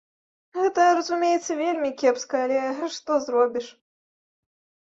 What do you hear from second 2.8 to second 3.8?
што зробіш!